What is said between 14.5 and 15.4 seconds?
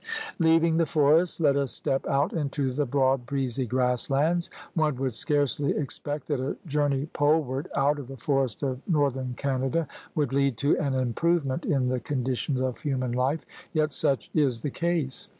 the case.